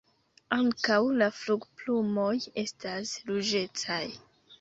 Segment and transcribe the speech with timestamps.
[0.55, 2.31] Ankaŭ la flugoplumoj
[2.63, 4.01] estas ruĝecaj.